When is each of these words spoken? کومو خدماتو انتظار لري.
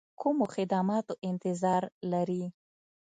کومو 0.19 0.45
خدماتو 0.55 1.13
انتظار 1.29 1.83
لري. 2.11 2.43